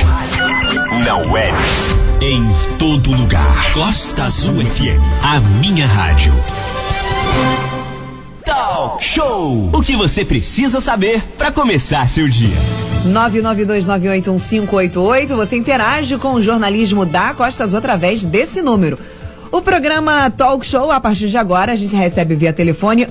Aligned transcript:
rádio, 0.00 1.04
na 1.04 1.18
web, 1.18 1.54
em 2.22 2.42
todo 2.78 3.14
lugar. 3.14 3.72
Costa 3.74 4.24
Azul 4.24 4.64
FM, 4.64 4.98
a 5.22 5.38
minha 5.60 5.86
rádio. 5.86 6.32
Talk 8.44 9.04
Show! 9.04 9.70
O 9.72 9.80
que 9.82 9.94
você 9.96 10.24
precisa 10.24 10.80
saber 10.80 11.22
para 11.36 11.52
começar 11.52 12.08
seu 12.08 12.26
dia. 12.28 12.56
992981588, 13.06 15.28
você 15.28 15.56
interage 15.56 16.16
com 16.16 16.34
o 16.34 16.42
jornalismo 16.42 17.04
da 17.04 17.34
Costa 17.34 17.64
Azul 17.64 17.78
através 17.78 18.24
desse 18.24 18.62
número. 18.62 18.98
O 19.50 19.60
programa 19.60 20.30
Talk 20.30 20.66
Show, 20.66 20.90
a 20.90 20.98
partir 20.98 21.28
de 21.28 21.36
agora, 21.36 21.72
a 21.72 21.76
gente 21.76 21.94
recebe 21.94 22.34
via 22.34 22.54
telefone. 22.54 23.06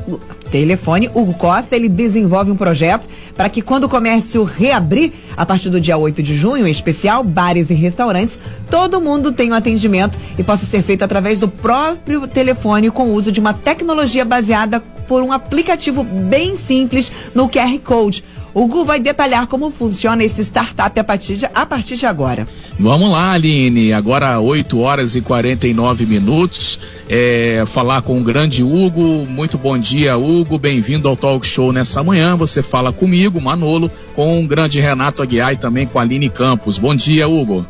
Telefone, 0.51 1.09
Hugo 1.15 1.33
Costa, 1.33 1.75
ele 1.75 1.87
desenvolve 1.87 2.51
um 2.51 2.55
projeto 2.55 3.07
para 3.35 3.49
que 3.49 3.61
quando 3.61 3.85
o 3.85 3.89
comércio 3.89 4.43
reabrir, 4.43 5.13
a 5.35 5.45
partir 5.45 5.69
do 5.69 5.79
dia 5.79 5.97
8 5.97 6.21
de 6.21 6.35
junho, 6.35 6.67
em 6.67 6.71
especial, 6.71 7.23
bares 7.23 7.69
e 7.69 7.73
restaurantes, 7.73 8.37
todo 8.69 8.99
mundo 8.99 9.31
tenha 9.31 9.53
um 9.53 9.55
atendimento 9.55 10.19
e 10.37 10.43
possa 10.43 10.65
ser 10.65 10.81
feito 10.81 11.03
através 11.03 11.39
do 11.39 11.47
próprio 11.47 12.27
telefone 12.27 12.91
com 12.91 13.07
o 13.07 13.13
uso 13.13 13.31
de 13.31 13.39
uma 13.39 13.53
tecnologia 13.53 14.25
baseada 14.25 14.81
por 15.07 15.23
um 15.23 15.31
aplicativo 15.31 16.03
bem 16.03 16.55
simples 16.57 17.11
no 17.33 17.49
QR 17.49 17.79
Code. 17.79 18.23
O 18.53 18.67
Gu 18.67 18.83
vai 18.83 18.99
detalhar 18.99 19.47
como 19.47 19.71
funciona 19.71 20.23
esse 20.23 20.41
startup 20.41 20.99
a 20.99 21.03
partir 21.03 21.37
de, 21.37 21.45
a 21.45 21.65
partir 21.65 21.95
de 21.95 22.05
agora. 22.05 22.45
Vamos 22.77 23.09
lá, 23.09 23.31
Aline. 23.31 23.93
Agora 23.93 24.39
8 24.39 24.79
horas 24.79 25.15
e 25.15 25.21
49 25.21 26.05
minutos. 26.05 26.77
É, 27.07 27.63
falar 27.67 28.01
com 28.01 28.19
o 28.19 28.23
grande 28.23 28.61
Hugo. 28.61 29.25
Muito 29.25 29.57
bom 29.57 29.77
dia, 29.77 30.17
Hugo. 30.17 30.40
Bem-vindo 30.43 31.07
ao 31.07 31.15
Talk 31.15 31.45
Show 31.45 31.71
nessa 31.71 32.03
manhã. 32.03 32.35
Você 32.35 32.63
fala 32.63 32.91
comigo, 32.91 33.39
Manolo, 33.39 33.91
com 34.15 34.43
o 34.43 34.47
grande 34.47 34.79
Renato 34.79 35.21
Aguiar 35.21 35.53
e 35.53 35.57
também 35.57 35.85
com 35.85 35.99
a 35.99 36.01
Aline 36.01 36.29
Campos. 36.29 36.77
Bom 36.77 36.95
dia, 36.95 37.27
Hugo. 37.27 37.65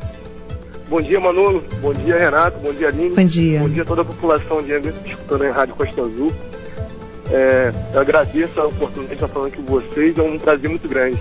Bom 0.90 1.02
dia, 1.02 1.20
Manolo. 1.20 1.64
Bom 1.82 1.94
dia, 1.94 2.18
Renato. 2.18 2.60
Bom 2.60 2.74
dia, 2.74 2.88
Aline. 2.88 3.16
Bom 3.16 3.26
dia. 3.26 3.60
Bom 3.60 3.70
dia 3.70 3.84
a 3.84 3.86
toda 3.86 4.02
a 4.02 4.05
população 4.05 4.63
de 4.63 4.74
Angra, 4.74 4.94
escutando 5.05 5.44
a 5.44 5.52
Rádio 5.52 5.76
Costa 5.76 6.02
Azul. 6.02 6.32
É, 7.30 7.72
eu 7.94 8.00
agradeço 8.00 8.60
a 8.60 8.66
oportunidade 8.66 9.08
de 9.08 9.13
estar 9.13 9.28
falando 9.28 9.56
com 9.56 9.63
vocês, 9.63 10.18
é 10.18 10.22
um 10.22 10.40
prazer 10.40 10.70
muito 10.70 10.88
grande. 10.88 11.18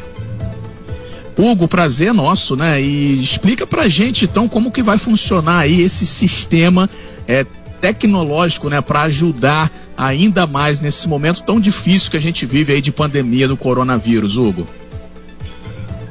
Hugo, 1.37 1.69
prazer 1.69 2.09
é 2.09 2.13
nosso, 2.13 2.57
né? 2.57 2.81
E 2.81 3.23
explica 3.23 3.67
pra 3.67 3.89
gente 3.89 4.25
então 4.25 4.49
como 4.49 4.71
que 4.71 4.83
vai 4.83 4.99
funcionar 4.99 5.61
aí 5.61 5.81
esse 5.81 6.05
sistema 6.05 6.89
é, 7.27 7.47
tecnológico, 7.81 8.69
né, 8.69 8.81
para 8.81 9.03
ajudar 9.03 9.71
ainda 10.01 10.47
mais 10.47 10.81
nesse 10.81 11.07
momento 11.07 11.43
tão 11.43 11.61
difícil 11.61 12.11
que 12.11 12.17
a 12.17 12.21
gente 12.21 12.47
vive 12.47 12.73
aí 12.73 12.81
de 12.81 12.91
pandemia 12.91 13.47
do 13.47 13.57
coronavírus, 13.57 14.39
Hugo. 14.39 14.67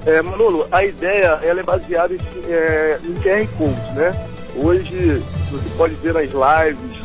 É, 0.06 0.22
Manolo, 0.22 0.68
a 0.72 0.86
ideia 0.86 1.40
ela 1.42 1.59
é 1.59 1.64
baseada 1.64 2.14
em, 2.14 2.20
é, 2.48 3.00
em 3.04 3.14
QR 3.16 3.48
Code, 3.58 3.96
né? 3.96 4.28
Hoje 4.56 5.23
você 5.52 5.70
pode 5.76 5.96
ver 5.96 6.14
nas 6.14 6.26
lives, 6.26 7.00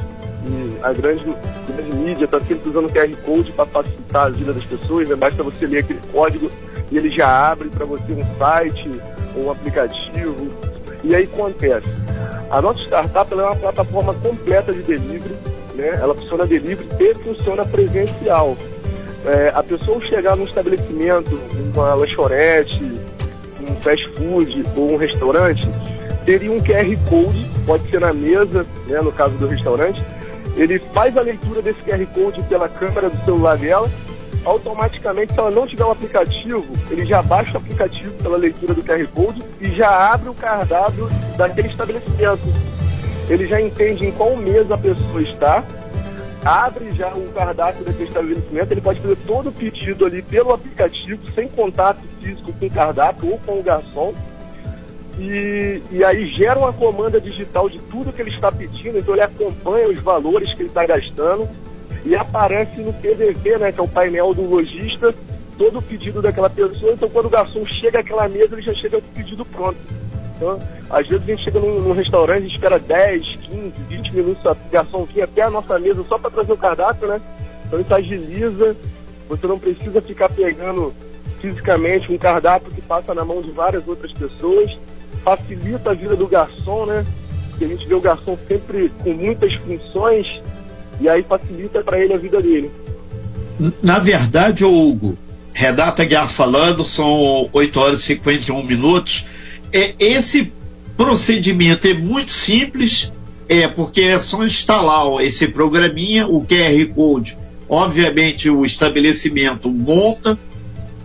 a 0.82 0.92
grande, 0.92 1.24
grande 1.66 1.96
mídia 1.96 2.26
está 2.26 2.38
sempre 2.40 2.68
usando 2.68 2.92
QR 2.92 3.16
Code 3.24 3.50
para 3.52 3.64
facilitar 3.66 4.26
a 4.26 4.28
vida 4.28 4.52
das 4.52 4.64
pessoas, 4.64 5.08
né? 5.08 5.16
basta 5.16 5.42
você 5.42 5.66
ler 5.66 5.78
aquele 5.78 6.00
código 6.12 6.50
e 6.92 6.98
ele 6.98 7.10
já 7.10 7.50
abre 7.50 7.70
para 7.70 7.86
você 7.86 8.12
um 8.12 8.38
site 8.38 8.90
ou 9.34 9.46
um 9.46 9.50
aplicativo. 9.50 10.50
E 11.02 11.14
aí 11.14 11.24
acontece. 11.24 11.88
A 12.50 12.60
nossa 12.60 12.80
startup 12.84 13.32
é 13.32 13.36
uma 13.36 13.56
plataforma 13.56 14.14
completa 14.14 14.72
de 14.72 14.82
delivery, 14.82 15.34
né? 15.74 15.98
ela 16.00 16.14
funciona 16.14 16.46
delivery 16.46 16.88
e 17.00 17.14
funciona 17.14 17.64
presencial. 17.64 18.56
É, 19.24 19.52
a 19.54 19.62
pessoa 19.62 20.00
chegar 20.02 20.36
num 20.36 20.44
estabelecimento, 20.44 21.40
uma 21.74 21.94
lanchonete, 21.94 22.82
um 23.60 23.74
fast 23.80 24.06
food 24.10 24.64
ou 24.76 24.92
um 24.92 24.96
restaurante, 24.96 25.68
teria 26.24 26.52
um 26.52 26.60
QR 26.60 26.96
Code, 27.08 27.50
pode 27.66 27.88
ser 27.90 28.00
na 28.00 28.12
mesa, 28.12 28.66
né, 28.86 29.00
no 29.00 29.12
caso 29.12 29.34
do 29.36 29.46
restaurante, 29.46 30.02
ele 30.56 30.78
faz 30.92 31.16
a 31.16 31.22
leitura 31.22 31.62
desse 31.62 31.80
QR 31.82 32.06
Code 32.14 32.42
pela 32.44 32.68
câmera 32.68 33.08
do 33.10 33.24
celular 33.24 33.56
dela, 33.56 33.90
automaticamente, 34.44 35.32
se 35.32 35.38
ela 35.38 35.50
não 35.50 35.66
tiver 35.66 35.84
o 35.84 35.88
um 35.88 35.92
aplicativo, 35.92 36.64
ele 36.90 37.06
já 37.06 37.22
baixa 37.22 37.54
o 37.54 37.56
aplicativo 37.56 38.12
pela 38.22 38.36
leitura 38.36 38.74
do 38.74 38.82
QR 38.82 39.06
Code 39.08 39.42
e 39.60 39.70
já 39.70 40.12
abre 40.12 40.28
o 40.28 40.34
cardápio 40.34 41.08
daquele 41.36 41.68
estabelecimento. 41.68 42.42
Ele 43.28 43.46
já 43.46 43.60
entende 43.60 44.06
em 44.06 44.12
qual 44.12 44.36
mesa 44.36 44.74
a 44.74 44.78
pessoa 44.78 45.22
está, 45.22 45.64
abre 46.44 46.90
já 46.94 47.08
o 47.14 47.32
cardápio 47.32 47.84
daquele 47.84 48.08
estabelecimento, 48.08 48.72
ele 48.72 48.80
pode 48.80 49.00
fazer 49.00 49.16
todo 49.26 49.48
o 49.48 49.52
pedido 49.52 50.04
ali 50.04 50.20
pelo 50.20 50.52
aplicativo, 50.52 51.20
sem 51.34 51.48
contato 51.48 52.00
físico 52.20 52.52
com 52.52 52.66
o 52.66 52.70
cardápio 52.70 53.30
ou 53.30 53.38
com 53.38 53.58
o 53.58 53.62
garçom 53.62 54.14
e, 55.18 55.80
e 55.90 56.04
aí 56.04 56.26
gera 56.26 56.58
uma 56.58 56.72
comanda 56.72 57.20
digital 57.20 57.68
de 57.68 57.78
tudo 57.78 58.12
que 58.12 58.20
ele 58.20 58.30
está 58.30 58.50
pedindo, 58.50 58.98
então 58.98 59.14
ele 59.14 59.22
acompanha 59.22 59.88
os 59.88 59.98
valores 59.98 60.52
que 60.54 60.62
ele 60.62 60.68
está 60.68 60.84
gastando 60.84 61.48
e 62.04 62.14
aparece 62.14 62.80
no 62.80 62.92
PDV, 62.92 63.58
né, 63.58 63.72
que 63.72 63.80
é 63.80 63.82
o 63.82 63.88
painel 63.88 64.34
do 64.34 64.42
lojista, 64.42 65.14
todo 65.56 65.78
o 65.78 65.82
pedido 65.82 66.20
daquela 66.20 66.50
pessoa, 66.50 66.92
então 66.92 67.08
quando 67.08 67.26
o 67.26 67.30
garçom 67.30 67.64
chega 67.64 68.00
àquela 68.00 68.28
mesa, 68.28 68.54
ele 68.54 68.62
já 68.62 68.74
chega 68.74 69.00
com 69.00 69.06
o 69.06 69.14
pedido 69.14 69.44
pronto. 69.44 69.78
Então, 70.44 70.60
às 70.90 71.06
vezes 71.06 71.22
a 71.22 71.26
gente 71.26 71.44
chega 71.44 71.58
num, 71.58 71.80
num 71.80 71.92
restaurante, 71.92 72.44
a 72.44 72.48
espera 72.48 72.78
10, 72.78 73.36
15, 73.36 73.72
20 73.88 74.14
minutos 74.14 74.44
o 74.44 74.56
garçom 74.70 75.04
vir 75.04 75.22
até 75.22 75.42
a 75.42 75.50
nossa 75.50 75.78
mesa 75.78 76.04
só 76.08 76.18
para 76.18 76.30
trazer 76.30 76.52
o 76.52 76.58
cardápio, 76.58 77.08
né? 77.08 77.20
Então 77.66 77.80
isso 77.80 77.94
agiliza, 77.94 78.76
você 79.28 79.46
não 79.46 79.58
precisa 79.58 80.02
ficar 80.02 80.28
pegando 80.28 80.94
fisicamente 81.40 82.12
um 82.12 82.18
cardápio 82.18 82.70
que 82.72 82.82
passa 82.82 83.14
na 83.14 83.24
mão 83.24 83.40
de 83.40 83.50
várias 83.50 83.86
outras 83.88 84.12
pessoas 84.12 84.70
facilita 85.24 85.90
a 85.90 85.94
vida 85.94 86.14
do 86.14 86.28
garçom, 86.28 86.84
né? 86.84 87.04
Porque 87.48 87.64
a 87.64 87.68
gente 87.68 87.86
vê 87.86 87.94
o 87.94 88.00
garçom 88.00 88.36
sempre 88.46 88.92
com 89.02 89.14
muitas 89.14 89.54
funções 89.54 90.26
e 91.00 91.08
aí 91.08 91.22
facilita 91.22 91.82
para 91.82 91.98
ele 91.98 92.12
a 92.12 92.18
vida 92.18 92.42
dele. 92.42 92.70
Na 93.82 93.98
verdade, 93.98 94.64
Hugo, 94.64 95.16
Redata 95.52 96.04
Guiar 96.04 96.28
falando, 96.28 96.84
são 96.84 97.48
8 97.52 97.80
horas 97.80 98.00
e 98.00 98.02
51 98.02 98.62
minutos. 98.62 99.24
É, 99.74 99.92
esse 99.98 100.52
procedimento 100.96 101.88
é 101.88 101.94
muito 101.94 102.30
simples, 102.30 103.12
é 103.48 103.66
porque 103.66 104.02
é 104.02 104.20
só 104.20 104.44
instalar 104.44 105.20
esse 105.24 105.48
programinha, 105.48 106.28
o 106.28 106.46
QR 106.46 106.86
Code. 106.94 107.36
Obviamente, 107.68 108.48
o 108.48 108.64
estabelecimento 108.64 109.68
monta, 109.68 110.38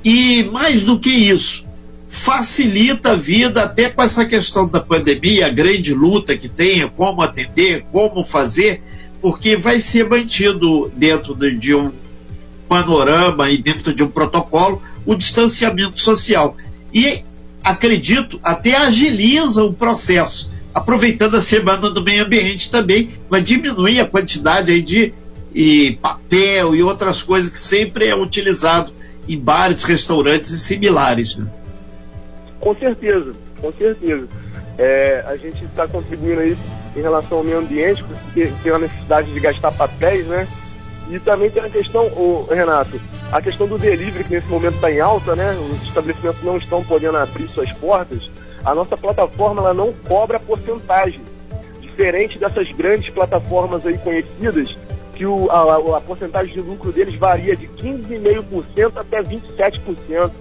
e 0.05 0.43
mais 0.43 0.83
do 0.83 0.99
que 0.99 1.09
isso, 1.09 1.65
facilita 2.07 3.13
a 3.13 3.15
vida 3.15 3.63
até 3.63 3.89
com 3.89 4.03
essa 4.03 4.23
questão 4.23 4.67
da 4.67 4.79
pandemia, 4.79 5.47
a 5.47 5.49
grande 5.49 5.91
luta 5.91 6.37
que 6.37 6.47
tem, 6.47 6.87
como 6.89 7.23
atender, 7.23 7.85
como 7.91 8.23
fazer, 8.23 8.83
porque 9.19 9.55
vai 9.55 9.79
ser 9.79 10.07
mantido 10.07 10.91
dentro 10.95 11.33
de, 11.35 11.73
um 11.73 11.91
panorama 12.67 13.49
e 13.49 13.57
dentro 13.57 13.91
de 13.91 14.03
um 14.03 14.07
protocolo 14.07 14.79
o 15.07 15.15
distanciamento 15.15 15.99
social. 15.99 16.55
E 16.93 17.23
acredito, 17.63 18.39
até 18.43 18.75
agiliza 18.75 19.63
o 19.63 19.73
processo. 19.73 20.51
Aproveitando 20.73 21.35
a 21.35 21.41
semana 21.41 21.89
do 21.89 22.03
meio 22.03 22.23
ambiente 22.23 22.69
também, 22.69 23.09
vai 23.29 23.41
diminuir 23.41 23.99
a 23.99 24.05
quantidade 24.05 24.71
aí 24.71 24.81
de 24.81 25.13
e 25.53 25.97
papel 26.01 26.75
e 26.75 26.83
outras 26.83 27.21
coisas 27.21 27.49
que 27.49 27.59
sempre 27.59 28.07
é 28.07 28.15
utilizado 28.15 28.93
em 29.27 29.37
bares, 29.37 29.83
restaurantes 29.83 30.51
e 30.51 30.59
similares. 30.59 31.35
Né? 31.35 31.47
Com 32.59 32.75
certeza, 32.75 33.31
com 33.59 33.71
certeza. 33.73 34.27
É, 34.77 35.23
a 35.27 35.35
gente 35.35 35.63
está 35.65 35.87
contribuindo 35.87 36.39
aí 36.39 36.57
em 36.95 37.01
relação 37.01 37.39
ao 37.39 37.43
meio 37.43 37.59
ambiente, 37.59 38.03
porque 38.03 38.51
tem 38.63 38.71
a 38.71 38.79
necessidade 38.79 39.31
de 39.31 39.39
gastar 39.39 39.71
papéis, 39.71 40.25
né? 40.27 40.47
E 41.09 41.19
também 41.19 41.49
tem 41.49 41.63
a 41.63 41.69
questão, 41.69 42.05
ô, 42.05 42.45
Renato, 42.49 42.99
a 43.31 43.41
questão 43.41 43.67
do 43.67 43.77
delivery, 43.77 44.23
que 44.23 44.33
nesse 44.35 44.47
momento 44.47 44.75
está 44.75 44.91
em 44.91 44.99
alta, 44.99 45.35
né? 45.35 45.51
Os 45.53 45.83
estabelecimentos 45.87 46.43
não 46.43 46.57
estão 46.57 46.83
podendo 46.83 47.17
abrir 47.17 47.47
suas 47.47 47.71
portas. 47.73 48.29
A 48.63 48.75
nossa 48.75 48.95
plataforma 48.95 49.61
ela 49.61 49.73
não 49.73 49.91
cobra 50.07 50.39
porcentagem. 50.39 51.21
Diferente 51.81 52.37
dessas 52.37 52.71
grandes 52.71 53.09
plataformas 53.09 53.85
aí 53.85 53.97
conhecidas, 53.97 54.77
que 55.13 55.25
o, 55.25 55.49
a, 55.49 55.97
a 55.97 56.01
porcentagem 56.01 56.53
de 56.53 56.61
lucro 56.61 56.91
deles 56.91 57.15
varia 57.15 57.55
de 57.55 57.67
15,5% 57.67 58.91
até 58.95 59.21
27%. 59.21 60.31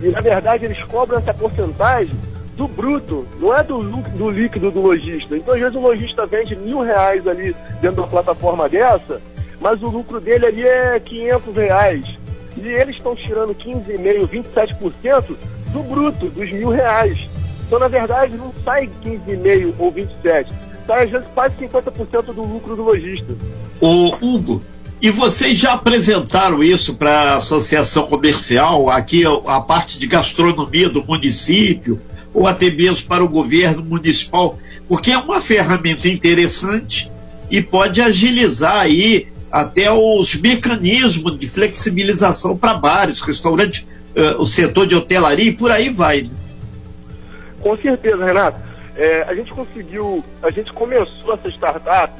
E 0.00 0.08
na 0.08 0.20
verdade 0.20 0.64
eles 0.64 0.82
cobram 0.84 1.18
essa 1.18 1.34
porcentagem 1.34 2.16
do 2.56 2.66
bruto, 2.66 3.26
não 3.38 3.54
é 3.56 3.62
do, 3.62 3.78
do 3.78 4.30
líquido 4.30 4.70
do 4.70 4.80
lojista. 4.80 5.36
Então 5.36 5.54
às 5.54 5.60
vezes 5.60 5.76
o 5.76 5.80
lojista 5.80 6.26
vende 6.26 6.56
mil 6.56 6.80
reais 6.80 7.26
ali 7.26 7.54
dentro 7.80 7.96
de 7.96 8.00
uma 8.00 8.08
plataforma 8.08 8.68
dessa, 8.68 9.20
mas 9.60 9.82
o 9.82 9.88
lucro 9.88 10.20
dele 10.20 10.46
ali 10.46 10.66
é 10.66 11.00
500 11.00 11.56
reais. 11.56 12.06
E 12.56 12.66
eles 12.66 12.96
estão 12.96 13.14
tirando 13.14 13.54
15,5%, 13.54 14.28
27% 14.28 15.36
do 15.72 15.82
bruto, 15.82 16.28
dos 16.28 16.50
mil 16.50 16.70
reais. 16.70 17.18
Então, 17.66 17.78
na 17.78 17.88
verdade, 17.88 18.36
não 18.36 18.52
sai 18.64 18.88
15,5% 19.04 19.74
ou 19.78 19.92
27%. 19.92 20.46
Sai, 20.86 21.04
às 21.04 21.10
vezes, 21.10 21.26
quase 21.34 21.54
50% 21.56 22.22
do 22.32 22.42
lucro 22.42 22.74
do 22.74 22.82
lojista. 22.82 23.36
Ô, 23.80 24.16
Hugo, 24.20 24.62
e 25.00 25.10
vocês 25.10 25.56
já 25.58 25.74
apresentaram 25.74 26.62
isso 26.62 26.94
para 26.94 27.10
a 27.10 27.36
associação 27.36 28.06
comercial, 28.06 28.90
aqui 28.90 29.22
a 29.46 29.60
parte 29.60 29.98
de 29.98 30.06
gastronomia 30.06 30.88
do 30.88 31.04
município, 31.04 32.00
ou 32.34 32.46
até 32.46 32.70
mesmo 32.70 33.06
para 33.06 33.22
o 33.22 33.28
governo 33.28 33.84
municipal, 33.84 34.58
porque 34.88 35.12
é 35.12 35.18
uma 35.18 35.40
ferramenta 35.40 36.08
interessante 36.08 37.10
e 37.50 37.62
pode 37.62 38.00
agilizar 38.00 38.80
aí 38.80 39.28
até 39.50 39.90
os 39.90 40.34
mecanismos 40.36 41.38
de 41.38 41.46
flexibilização 41.46 42.56
para 42.56 42.74
bares, 42.74 43.20
restaurantes, 43.20 43.86
uh, 44.16 44.40
o 44.40 44.46
setor 44.46 44.86
de 44.86 44.94
hotelaria 44.94 45.50
e 45.50 45.52
por 45.52 45.70
aí 45.70 45.88
vai. 45.88 46.22
Né? 46.22 46.30
Com 47.60 47.76
certeza, 47.76 48.24
Renato. 48.24 48.60
É, 48.96 49.22
a 49.28 49.34
gente 49.34 49.52
conseguiu, 49.52 50.24
a 50.42 50.50
gente 50.50 50.72
começou 50.72 51.32
essa 51.34 51.48
startup 51.50 52.12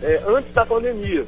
é, 0.00 0.22
antes 0.28 0.52
da 0.52 0.64
pandemia. 0.64 1.24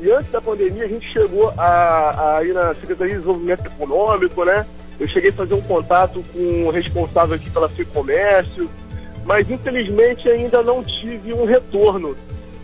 E 0.00 0.10
antes 0.10 0.30
da 0.32 0.40
pandemia 0.40 0.84
a 0.84 0.88
gente 0.88 1.06
chegou 1.12 1.54
a, 1.56 2.36
a 2.38 2.44
ir 2.44 2.52
na 2.52 2.74
Secretaria 2.74 3.14
de 3.14 3.20
Desenvolvimento 3.20 3.66
Econômico, 3.66 4.44
né? 4.44 4.66
Eu 4.98 5.08
cheguei 5.08 5.30
a 5.30 5.32
fazer 5.32 5.54
um 5.54 5.60
contato 5.60 6.24
com 6.32 6.66
o 6.66 6.70
responsável 6.70 7.36
aqui 7.36 7.48
pela 7.48 7.68
Ficomércio, 7.68 8.68
mas 9.24 9.48
infelizmente 9.48 10.28
ainda 10.28 10.62
não 10.62 10.82
tive 10.82 11.32
um 11.32 11.44
retorno. 11.44 12.16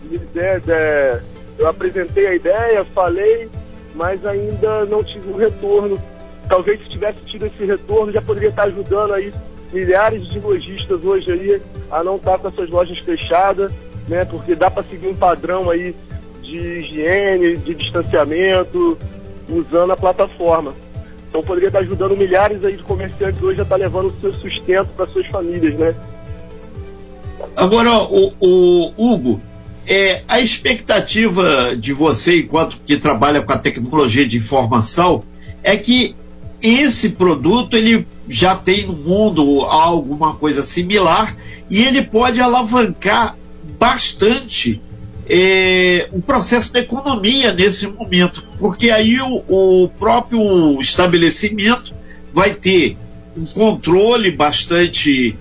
De, 0.03 0.17
de, 0.17 0.59
eu 1.57 1.67
apresentei 1.67 2.27
a 2.27 2.35
ideia, 2.35 2.85
falei, 2.93 3.49
mas 3.95 4.25
ainda 4.25 4.85
não 4.85 5.03
tive 5.03 5.29
um 5.31 5.37
retorno. 5.37 6.01
Talvez 6.47 6.79
se 6.81 6.89
tivesse 6.89 7.21
tido 7.25 7.45
esse 7.45 7.63
retorno 7.63 8.11
já 8.11 8.21
poderia 8.21 8.49
estar 8.49 8.63
ajudando 8.63 9.13
aí 9.13 9.33
milhares 9.71 10.27
de 10.27 10.39
lojistas 10.39 11.03
hoje 11.03 11.31
aí 11.31 11.61
a 11.89 12.03
não 12.03 12.17
estar 12.17 12.37
com 12.37 12.47
essas 12.47 12.69
lojas 12.69 12.97
fechadas, 12.99 13.71
né? 14.07 14.25
Porque 14.25 14.55
dá 14.55 14.69
para 14.69 14.83
seguir 14.83 15.07
um 15.07 15.15
padrão 15.15 15.69
aí 15.69 15.95
de 16.41 16.57
higiene, 16.57 17.57
de 17.57 17.73
distanciamento, 17.75 18.97
usando 19.49 19.91
a 19.91 19.97
plataforma. 19.97 20.73
Então 21.29 21.41
poderia 21.41 21.67
estar 21.67 21.79
ajudando 21.79 22.17
milhares 22.17 22.63
aí 22.65 22.75
de 22.75 22.83
comerciantes 22.83 23.41
hoje 23.41 23.61
a 23.61 23.63
estar 23.63 23.77
levando 23.77 24.07
o 24.07 24.19
seu 24.19 24.33
sustento 24.33 24.89
para 24.95 25.05
suas 25.07 25.27
famílias, 25.27 25.79
né? 25.79 25.95
Agora, 27.55 27.89
o, 27.89 28.31
o 28.39 28.93
Hugo, 28.97 29.41
é, 29.85 30.23
a 30.27 30.39
expectativa 30.39 31.75
de 31.75 31.93
você, 31.93 32.39
enquanto 32.39 32.79
que 32.85 32.97
trabalha 32.97 33.41
com 33.41 33.51
a 33.51 33.57
tecnologia 33.57 34.27
de 34.27 34.37
informação, 34.37 35.23
é 35.63 35.75
que 35.75 36.15
esse 36.61 37.09
produto 37.09 37.75
ele 37.75 38.05
já 38.29 38.55
tem 38.55 38.85
no 38.85 38.93
mundo 38.93 39.61
alguma 39.61 40.35
coisa 40.35 40.61
similar 40.61 41.35
e 41.69 41.83
ele 41.83 42.03
pode 42.03 42.39
alavancar 42.39 43.35
bastante 43.79 44.81
é, 45.27 46.07
o 46.11 46.21
processo 46.21 46.73
da 46.73 46.79
economia 46.79 47.53
nesse 47.53 47.87
momento, 47.87 48.45
porque 48.59 48.89
aí 48.89 49.19
o, 49.19 49.43
o 49.47 49.89
próprio 49.89 50.79
estabelecimento 50.79 51.93
vai 52.33 52.53
ter 52.53 52.97
um 53.35 53.45
controle 53.45 54.31
bastante 54.31 55.37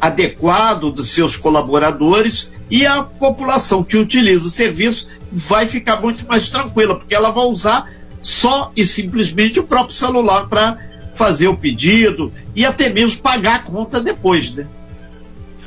adequado 0.00 0.90
dos 0.90 1.10
seus 1.10 1.36
colaboradores 1.36 2.50
e 2.72 2.86
a 2.86 3.02
população 3.02 3.84
que 3.84 3.98
utiliza 3.98 4.46
o 4.46 4.50
serviço 4.50 5.10
vai 5.30 5.66
ficar 5.66 6.00
muito 6.00 6.26
mais 6.26 6.48
tranquila, 6.48 6.96
porque 6.96 7.14
ela 7.14 7.30
vai 7.30 7.44
usar 7.44 7.92
só 8.22 8.72
e 8.74 8.82
simplesmente 8.82 9.60
o 9.60 9.64
próprio 9.64 9.94
celular 9.94 10.48
para 10.48 10.78
fazer 11.14 11.48
o 11.48 11.56
pedido 11.56 12.32
e 12.56 12.64
até 12.64 12.88
mesmo 12.88 13.20
pagar 13.20 13.56
a 13.56 13.58
conta 13.58 14.00
depois, 14.00 14.56
né? 14.56 14.66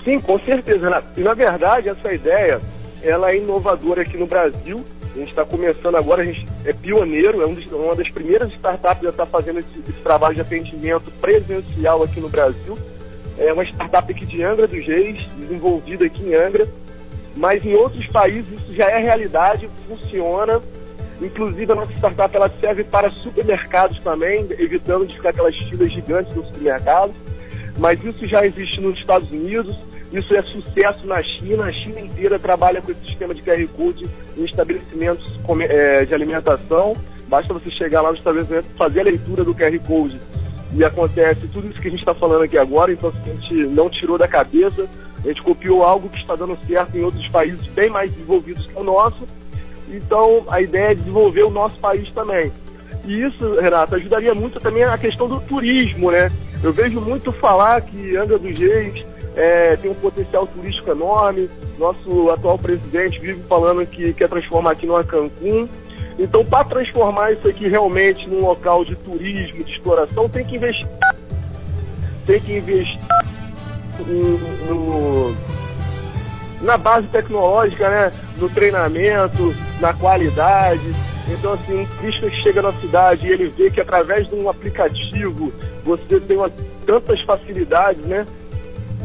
Sim, 0.03 0.19
com 0.19 0.39
certeza. 0.39 1.03
E 1.15 1.21
na 1.21 1.35
verdade, 1.35 1.89
essa 1.89 2.11
ideia, 2.11 2.59
ela 3.03 3.29
é 3.29 3.37
inovadora 3.37 4.01
aqui 4.01 4.17
no 4.17 4.25
Brasil. 4.25 4.83
A 5.13 5.19
gente 5.19 5.29
está 5.29 5.45
começando 5.45 5.95
agora, 5.97 6.23
a 6.23 6.25
gente 6.25 6.43
é 6.65 6.73
pioneiro, 6.73 7.39
é 7.39 7.45
um 7.45 7.55
uma 7.83 7.95
das 7.95 8.09
primeiras 8.09 8.51
startups 8.53 9.05
a 9.05 9.09
estar 9.09 9.25
tá 9.27 9.31
fazendo 9.31 9.59
esse, 9.59 9.79
esse, 9.87 10.01
trabalho 10.01 10.33
de 10.33 10.41
atendimento 10.41 11.11
presencial 11.21 12.01
aqui 12.01 12.19
no 12.19 12.29
Brasil. 12.29 12.75
É 13.37 13.53
uma 13.53 13.63
startup 13.63 14.11
aqui 14.11 14.25
de 14.25 14.41
Angra 14.41 14.65
dos 14.65 14.87
Reis, 14.87 15.19
desenvolvida 15.37 16.05
aqui 16.05 16.23
em 16.23 16.33
Angra, 16.33 16.67
mas 17.35 17.65
em 17.65 17.73
outros 17.75 18.05
países 18.07 18.51
isso 18.59 18.73
já 18.73 18.89
é 18.89 18.97
realidade, 18.97 19.69
funciona. 19.87 20.61
Inclusive 21.21 21.71
a 21.71 21.75
nossa 21.75 21.93
startup 21.93 22.35
ela 22.35 22.51
serve 22.59 22.83
para 22.83 23.09
supermercados 23.09 23.99
também, 23.99 24.45
evitando 24.57 25.05
de 25.05 25.15
ficar 25.15 25.29
aquelas 25.29 25.55
filas 25.55 25.91
gigantes 25.91 26.35
no 26.35 26.45
supermercado. 26.45 27.13
Mas 27.77 28.03
isso 28.03 28.25
já 28.25 28.45
existe 28.45 28.79
nos 28.79 28.97
Estados 28.97 29.29
Unidos, 29.31 29.77
isso 30.11 30.33
é 30.33 30.41
sucesso 30.41 31.05
na 31.05 31.21
China, 31.21 31.65
a 31.65 31.71
China 31.71 31.99
inteira 31.99 32.39
trabalha 32.39 32.81
com 32.81 32.91
esse 32.91 33.05
sistema 33.05 33.33
de 33.33 33.41
QR 33.41 33.67
Code 33.75 34.07
em 34.37 34.45
estabelecimentos 34.45 35.25
é, 35.69 36.05
de 36.05 36.13
alimentação. 36.13 36.95
Basta 37.27 37.53
você 37.53 37.69
chegar 37.71 38.01
lá 38.01 38.09
no 38.09 38.17
estabelecimento, 38.17 38.67
fazer 38.77 39.01
a 39.01 39.03
leitura 39.03 39.43
do 39.43 39.53
QR 39.53 39.77
Code 39.85 40.19
e 40.73 40.83
acontece 40.83 41.47
tudo 41.47 41.69
isso 41.69 41.79
que 41.79 41.87
a 41.87 41.91
gente 41.91 41.99
está 41.99 42.13
falando 42.13 42.43
aqui 42.43 42.57
agora, 42.57 42.91
então 42.91 43.09
a 43.09 43.29
gente 43.29 43.53
não 43.53 43.89
tirou 43.89 44.17
da 44.17 44.27
cabeça, 44.27 44.87
a 45.23 45.27
gente 45.27 45.41
copiou 45.41 45.83
algo 45.83 46.09
que 46.09 46.19
está 46.19 46.35
dando 46.35 46.57
certo 46.67 46.97
em 46.97 47.03
outros 47.03 47.27
países 47.29 47.65
bem 47.67 47.89
mais 47.89 48.11
desenvolvidos 48.11 48.65
que 48.67 48.77
o 48.77 48.83
nosso. 48.83 49.25
Então 49.89 50.45
a 50.49 50.61
ideia 50.61 50.91
é 50.91 50.95
desenvolver 50.95 51.43
o 51.43 51.49
nosso 51.49 51.77
país 51.79 52.09
também. 52.11 52.51
E 53.05 53.21
isso, 53.21 53.59
Renato, 53.59 53.95
ajudaria 53.95 54.33
muito 54.33 54.59
também 54.59 54.83
a 54.83 54.97
questão 54.97 55.27
do 55.27 55.39
turismo, 55.41 56.11
né? 56.11 56.31
Eu 56.63 56.73
vejo 56.73 56.99
muito 56.99 57.31
falar 57.31 57.81
que 57.81 58.17
Angra 58.17 58.39
dos 58.39 58.59
Reis 58.59 59.05
é, 59.35 59.75
tem 59.75 59.91
um 59.91 59.95
potencial 59.95 60.47
turístico 60.47 60.89
enorme. 60.89 61.49
Nosso 61.77 62.31
atual 62.31 62.57
presidente 62.57 63.19
vive 63.19 63.41
falando 63.47 63.85
que 63.85 64.13
quer 64.13 64.29
transformar 64.29 64.71
aqui 64.71 64.87
numa 64.87 65.03
Cancún. 65.03 65.67
Então, 66.17 66.45
para 66.45 66.63
transformar 66.63 67.33
isso 67.33 67.47
aqui 67.47 67.67
realmente 67.67 68.27
num 68.27 68.41
local 68.41 68.85
de 68.85 68.95
turismo, 68.95 69.63
de 69.63 69.71
exploração, 69.71 70.29
tem 70.29 70.45
que 70.45 70.55
investir. 70.55 70.87
Tem 72.25 72.39
que 72.39 72.57
investir 72.57 72.99
no, 74.03 74.37
no, 74.67 75.35
na 76.61 76.77
base 76.77 77.07
tecnológica, 77.07 77.89
né? 77.89 78.11
no 78.37 78.49
treinamento, 78.49 79.55
na 79.79 79.93
qualidade. 79.93 80.93
Então, 81.27 81.53
assim, 81.53 81.79
um 81.79 81.85
turista 81.85 82.29
que 82.29 82.41
chega 82.41 82.61
na 82.61 82.73
cidade 82.73 83.27
e 83.27 83.31
ele 83.31 83.51
vê 83.57 83.71
que 83.71 83.81
através 83.81 84.27
de 84.27 84.35
um 84.35 84.49
aplicativo 84.49 85.51
você 85.83 86.19
tem 86.19 86.37
uma, 86.37 86.51
tantas 86.85 87.21
facilidades, 87.21 88.05
né? 88.05 88.25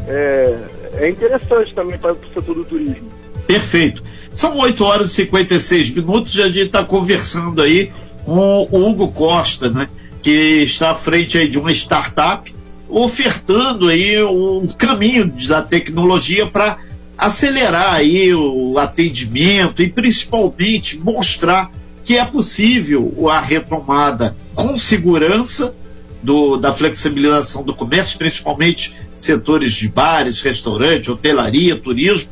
é, 0.07 0.57
é 0.93 1.09
interessante 1.09 1.73
também 1.73 1.97
para 1.97 2.13
o 2.13 2.17
setor 2.33 2.55
do 2.55 2.65
turismo. 2.65 3.09
Perfeito. 3.47 4.03
São 4.31 4.57
8 4.57 4.83
horas 4.83 5.11
e 5.11 5.15
56 5.15 5.95
minutos 5.95 6.35
e 6.35 6.41
a 6.41 6.47
gente 6.47 6.67
está 6.67 6.83
conversando 6.83 7.61
aí 7.61 7.91
com 8.23 8.67
o 8.71 8.89
Hugo 8.89 9.11
Costa, 9.11 9.69
né? 9.69 9.89
Que 10.21 10.63
está 10.63 10.91
à 10.91 10.95
frente 10.95 11.37
aí 11.37 11.47
de 11.47 11.59
uma 11.59 11.71
startup 11.71 12.53
ofertando 12.91 13.87
aí 13.87 14.21
um 14.23 14.67
caminho 14.67 15.33
da 15.47 15.61
tecnologia 15.61 16.45
para 16.45 16.77
acelerar 17.17 17.93
aí 17.93 18.33
o 18.33 18.77
atendimento 18.77 19.81
e 19.81 19.89
principalmente 19.89 20.99
mostrar 20.99 21.71
que 22.03 22.17
é 22.17 22.25
possível 22.25 23.29
a 23.29 23.39
retomada 23.39 24.35
com 24.53 24.77
segurança 24.77 25.73
do, 26.21 26.57
da 26.57 26.73
flexibilização 26.73 27.63
do 27.63 27.73
comércio, 27.73 28.17
principalmente 28.17 28.95
setores 29.17 29.71
de 29.73 29.87
bares, 29.87 30.41
restaurantes, 30.41 31.09
hotelaria, 31.09 31.75
turismo, 31.75 32.29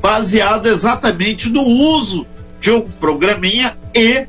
baseado 0.00 0.66
exatamente 0.66 1.50
no 1.50 1.62
uso 1.62 2.26
de 2.60 2.70
um 2.70 2.82
programinha 2.82 3.76
e 3.94 4.26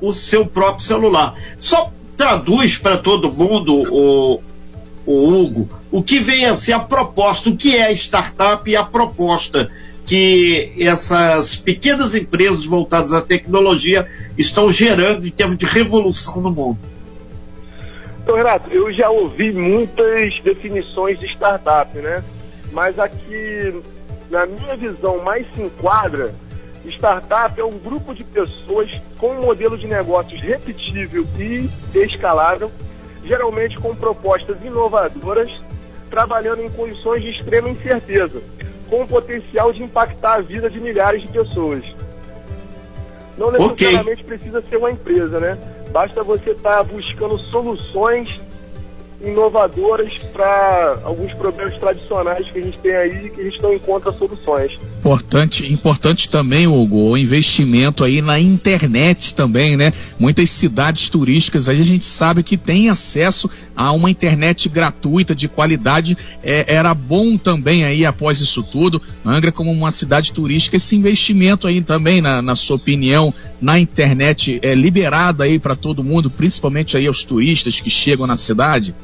o 0.00 0.12
seu 0.12 0.46
próprio 0.46 0.84
celular. 0.84 1.34
Só 1.58 1.92
traduz 2.16 2.78
para 2.78 2.96
todo 2.96 3.32
mundo, 3.32 3.74
o, 3.92 4.40
o 5.06 5.28
Hugo, 5.28 5.68
o 5.90 6.02
que 6.02 6.18
vem 6.18 6.44
a 6.46 6.54
ser 6.54 6.72
a 6.72 6.80
proposta, 6.80 7.50
o 7.50 7.56
que 7.56 7.76
é 7.76 7.86
a 7.86 7.92
startup 7.92 8.68
e 8.70 8.76
a 8.76 8.84
proposta 8.84 9.70
que 10.04 10.72
essas 10.78 11.56
pequenas 11.56 12.14
empresas 12.14 12.64
voltadas 12.64 13.12
à 13.12 13.20
tecnologia 13.20 14.06
estão 14.36 14.70
gerando 14.70 15.26
em 15.26 15.30
termos 15.30 15.58
de 15.58 15.66
revolução 15.66 16.40
no 16.40 16.50
mundo. 16.50 16.78
Então, 18.22 18.36
Renato, 18.36 18.70
eu 18.70 18.92
já 18.92 19.10
ouvi 19.10 19.52
muitas 19.52 20.40
definições 20.40 21.18
de 21.18 21.26
startup, 21.26 21.96
né? 21.98 22.22
Mas 22.72 22.98
aqui, 22.98 23.82
na 24.30 24.46
minha 24.46 24.76
visão, 24.76 25.22
mais 25.22 25.46
se 25.54 25.60
enquadra, 25.60 26.34
startup 26.86 27.60
é 27.60 27.64
um 27.64 27.78
grupo 27.78 28.14
de 28.14 28.24
pessoas 28.24 28.90
com 29.18 29.30
um 29.30 29.42
modelo 29.42 29.76
de 29.76 29.86
negócios 29.86 30.40
repetível 30.40 31.26
e 31.38 31.68
escalável, 31.94 32.70
geralmente 33.24 33.78
com 33.78 33.94
propostas 33.94 34.56
inovadoras, 34.62 35.50
trabalhando 36.10 36.62
em 36.62 36.70
condições 36.70 37.22
de 37.22 37.30
extrema 37.30 37.68
incerteza, 37.68 38.42
com 38.88 39.02
o 39.02 39.06
potencial 39.06 39.72
de 39.72 39.82
impactar 39.82 40.34
a 40.34 40.40
vida 40.40 40.68
de 40.68 40.80
milhares 40.80 41.22
de 41.22 41.28
pessoas. 41.28 41.82
Não 43.38 43.50
necessariamente 43.50 44.22
okay. 44.22 44.36
precisa 44.36 44.62
ser 44.62 44.76
uma 44.76 44.90
empresa, 44.90 45.40
né? 45.40 45.58
Basta 45.90 46.22
você 46.22 46.50
estar 46.50 46.78
tá 46.78 46.82
buscando 46.82 47.38
soluções 47.38 48.28
inovadoras 49.22 50.12
para 50.32 50.98
alguns 51.04 51.32
problemas 51.34 51.76
tradicionais 51.78 52.50
que 52.50 52.58
a 52.58 52.62
gente 52.62 52.78
tem 52.78 52.94
aí 52.94 53.30
que 53.30 53.40
a 53.40 53.44
gente 53.44 53.62
não 53.62 53.72
encontra 53.72 54.12
soluções. 54.12 54.72
Importante, 54.98 55.70
importante 55.72 56.28
também, 56.28 56.66
Hugo, 56.66 57.10
o 57.10 57.16
investimento 57.16 58.04
aí 58.04 58.20
na 58.20 58.38
internet 58.38 59.34
também, 59.34 59.76
né? 59.76 59.92
Muitas 60.18 60.50
cidades 60.50 61.08
turísticas 61.08 61.68
aí 61.68 61.80
a 61.80 61.84
gente 61.84 62.04
sabe 62.04 62.42
que 62.42 62.56
tem 62.56 62.88
acesso 62.88 63.48
a 63.76 63.92
uma 63.92 64.10
internet 64.10 64.68
gratuita 64.68 65.34
de 65.34 65.48
qualidade. 65.48 66.16
É, 66.42 66.64
era 66.74 66.94
bom 66.94 67.36
também 67.36 67.84
aí 67.84 68.04
após 68.04 68.40
isso 68.40 68.62
tudo, 68.62 69.00
Angra 69.24 69.52
como 69.52 69.70
uma 69.70 69.90
cidade 69.90 70.32
turística, 70.32 70.76
esse 70.76 70.96
investimento 70.96 71.66
aí 71.66 71.80
também, 71.80 72.20
na, 72.20 72.42
na 72.42 72.56
sua 72.56 72.76
opinião, 72.76 73.32
na 73.60 73.78
internet 73.78 74.58
é 74.62 74.74
liberada 74.74 75.44
aí 75.44 75.58
para 75.58 75.76
todo 75.76 76.04
mundo, 76.04 76.30
principalmente 76.30 76.96
aí 76.96 77.06
aos 77.06 77.24
turistas 77.24 77.80
que 77.80 77.90
chegam 77.90 78.26
na 78.26 78.36
cidade? 78.36 78.94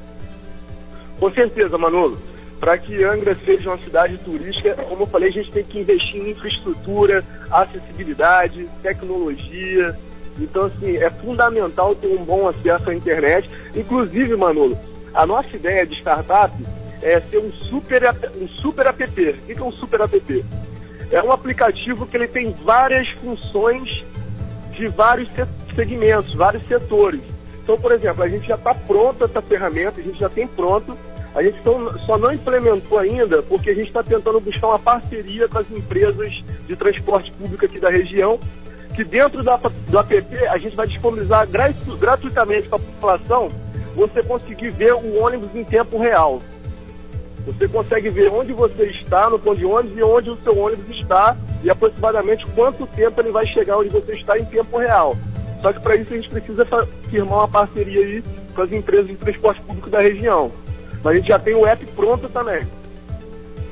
Com 1.19 1.31
certeza, 1.31 1.77
Manolo. 1.77 2.19
Para 2.61 2.77
que 2.77 3.05
Angra 3.05 3.37
seja 3.45 3.71
uma 3.71 3.79
cidade 3.79 4.19
turística, 4.19 4.75
como 4.75 5.05
eu 5.05 5.07
falei, 5.07 5.29
a 5.29 5.33
gente 5.33 5.51
tem 5.51 5.63
que 5.65 5.79
investir 5.79 6.17
em 6.17 6.31
infraestrutura, 6.31 7.25
acessibilidade, 7.51 8.69
tecnologia. 8.83 9.97
Então, 10.39 10.67
assim, 10.67 10.97
é 10.97 11.09
fundamental 11.09 11.95
ter 11.95 12.09
um 12.09 12.25
bom 12.25 12.49
acesso 12.49 12.91
à 12.91 12.95
internet. 12.95 13.49
Inclusive, 13.75 14.37
Manolo, 14.37 14.77
a 15.15 15.25
nossa 15.25 15.55
ideia 15.55 15.87
de 15.87 15.97
startup 15.97 16.53
é 17.01 17.21
ser 17.21 17.39
um 17.39 17.53
super, 17.53 18.03
um 18.41 18.49
super 18.49 18.87
app. 18.87 19.05
O 19.05 19.07
que 19.07 19.59
é 19.59 19.63
um 19.63 19.73
super 19.73 20.01
app? 20.01 20.45
É 21.11 21.23
um 21.23 21.33
aplicativo 21.33 22.07
que 22.07 22.17
ele 22.17 22.29
tem 22.29 22.53
várias 22.65 23.09
funções 23.11 24.05
de 24.73 24.89
vários 24.89 25.29
segmentos, 25.75 26.35
vários 26.35 26.67
setores. 26.67 27.21
Então, 27.69 27.79
por 27.79 27.93
exemplo, 27.93 28.25
a 28.25 28.29
gente 28.31 28.49
já 28.49 28.55
está 28.55 28.75
pronto 28.75 29.23
essa 29.27 29.43
ferramenta, 29.43 30.01
a 30.01 30.03
gente 30.03 30.19
já 30.19 30.31
tem 30.31 30.47
pronto, 30.47 30.97
a 31.35 31.43
gente 31.43 31.59
só 32.07 32.17
não 32.17 32.33
implementou 32.33 32.99
ainda 32.99 33.43
porque 33.43 33.69
a 33.69 33.75
gente 33.75 33.89
está 33.89 34.03
tentando 34.03 34.41
buscar 34.41 34.69
uma 34.69 34.79
parceria 34.79 35.47
com 35.47 35.59
as 35.59 35.71
empresas 35.71 36.43
de 36.67 36.75
transporte 36.75 37.31
público 37.33 37.67
aqui 37.67 37.79
da 37.79 37.91
região, 37.91 38.41
que 38.95 39.05
dentro 39.05 39.43
da, 39.43 39.59
do 39.59 39.99
app 39.99 40.47
a 40.49 40.57
gente 40.57 40.75
vai 40.75 40.87
disponibilizar 40.87 41.47
gratu, 41.47 41.95
gratuitamente 41.99 42.69
para 42.69 42.79
a 42.79 42.81
população 42.81 43.49
você 43.95 44.23
conseguir 44.23 44.71
ver 44.71 44.95
o 44.95 45.23
ônibus 45.23 45.55
em 45.55 45.63
tempo 45.63 45.99
real. 45.99 46.41
Você 47.45 47.69
consegue 47.69 48.09
ver 48.09 48.31
onde 48.31 48.55
você 48.55 48.85
está 48.85 49.29
no 49.29 49.39
ponto 49.39 49.59
de 49.59 49.67
ônibus 49.67 49.99
e 49.99 50.03
onde 50.03 50.31
o 50.31 50.39
seu 50.43 50.57
ônibus 50.57 50.89
está 50.97 51.37
e 51.63 51.69
aproximadamente 51.69 52.47
quanto 52.55 52.87
tempo 52.87 53.21
ele 53.21 53.31
vai 53.31 53.47
chegar 53.47 53.77
onde 53.77 53.91
você 53.91 54.13
está 54.13 54.39
em 54.39 54.45
tempo 54.47 54.79
real. 54.79 55.15
Só 55.61 55.73
que 55.73 55.81
para 55.81 55.97
isso 55.97 56.13
a 56.13 56.17
gente 56.17 56.29
precisa 56.29 56.67
firmar 57.11 57.39
uma 57.41 57.49
parceria 57.49 58.01
aí 58.01 58.23
com 58.55 58.63
as 58.63 58.73
empresas 58.73 59.09
de 59.09 59.15
transporte 59.15 59.61
público 59.63 59.91
da 59.91 60.01
região. 60.01 60.53
Mas 61.03 61.15
a 61.15 61.17
gente 61.17 61.29
já 61.29 61.39
tem 61.39 61.55
o 61.55 61.67
app 61.67 61.85
pronto 61.97 62.29
também. 62.29 62.67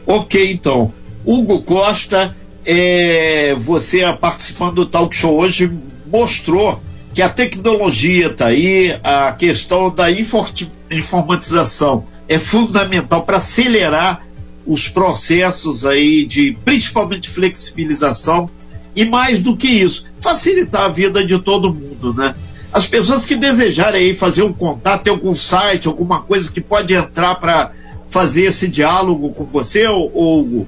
Ok, 0.07 0.53
então. 0.53 0.93
Hugo 1.25 1.63
Costa, 1.63 2.37
é, 2.65 3.55
você 3.55 4.01
participando 4.21 4.77
do 4.77 4.87
Talk 4.87 5.15
Show 5.15 5.37
hoje 5.37 5.73
mostrou 6.07 6.81
que 7.13 7.23
a 7.23 7.29
tecnologia 7.29 8.27
está 8.27 8.47
aí, 8.47 8.99
a 9.03 9.33
questão 9.33 9.93
da 9.93 10.07
informatização 10.11 12.05
é 12.29 12.39
fundamental 12.39 13.25
para 13.25 13.39
acelerar 13.39 14.27
os 14.67 14.89
processos 14.89 15.87
aí 15.87 16.25
de 16.27 16.57
principalmente 16.65 17.31
flexibilização 17.31 18.51
e 18.97 19.05
mais 19.05 19.41
do 19.41 19.55
que 19.55 19.69
isso, 19.69 20.07
facilitar 20.19 20.85
a 20.85 20.89
vida 20.89 21.25
de 21.25 21.39
todo 21.39 21.73
mundo, 21.73 22.15
né? 22.15 22.35
As 22.73 22.87
pessoas 22.87 23.27
que 23.27 23.37
desejarem 23.37 24.17
fazer 24.17 24.43
um 24.43 24.53
contato, 24.53 25.09
algum 25.09 25.35
site, 25.35 25.87
alguma 25.87 26.23
coisa 26.23 26.51
que 26.51 26.61
pode 26.61 26.95
entrar 26.95 27.35
para 27.37 27.73
fazer 28.09 28.45
esse 28.45 28.67
diálogo 28.69 29.31
com 29.33 29.45
você, 29.45 29.87
Hugo? 29.87 30.67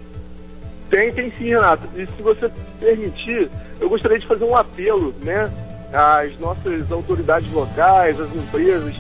Tem, 0.91 1.13
tem 1.13 1.33
sim, 1.39 1.49
Renato. 1.49 1.89
E 1.97 2.07
se 2.07 2.23
você 2.23 2.51
permitir, 2.79 3.51
eu 3.81 3.89
gostaria 3.89 4.19
de 4.19 4.27
fazer 4.27 4.45
um 4.45 4.57
apelo, 4.57 5.15
né, 5.23 5.51
às 5.93 6.39
nossas 6.39 6.91
autoridades 6.93 7.51
locais, 7.53 8.19
às 8.21 8.35
empresas, 8.35 8.95